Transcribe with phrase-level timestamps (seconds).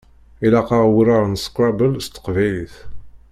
[0.45, 2.75] Ilaq-aɣ wurar n scrabble s teqbaylit.